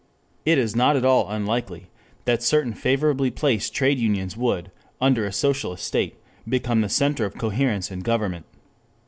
[0.47, 1.85] It is not at all unlikely
[2.25, 6.15] that certain favorably placed trade unions would under a socialist state
[6.49, 8.47] become the center of coherence and government.